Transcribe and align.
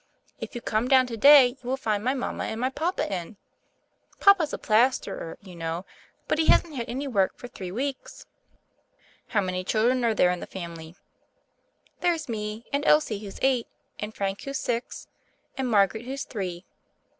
If 0.39 0.55
you 0.55 0.61
come 0.61 0.87
down 0.87 1.05
to 1.05 1.15
day, 1.15 1.45
you 1.61 1.63
wiU 1.63 1.77
find 1.77 2.03
my 2.03 2.15
mama 2.15 2.45
and 2.45 2.59
my 2.59 2.71
papa 2.71 3.07
in. 3.13 3.37
Papa's 4.19 4.51
a 4.51 4.57
plas 4.57 4.97
terer, 4.97 5.35
you 5.43 5.55
know; 5.55 5.85
but 6.27 6.39
he 6.39 6.47
hasn't 6.47 6.73
had 6.75 6.89
any 6.89 7.07
work 7.07 7.37
for 7.37 7.47
three 7.47 7.71
weeks." 7.71 8.25
"How 9.27 9.41
many 9.41 9.63
children 9.63 10.03
are 10.03 10.15
there 10.15 10.31
in 10.31 10.39
the 10.39 10.47
family?" 10.47 10.95
"There's 11.99 12.27
me, 12.27 12.65
and 12.73 12.83
Elsie, 12.83 13.19
who's 13.19 13.37
eight, 13.43 13.67
and 13.99 14.11
Frank, 14.11 14.41
who's 14.41 14.57
six, 14.57 15.05
and 15.55 15.69
Margaret, 15.69 16.05
who's 16.05 16.23
three. 16.23 16.65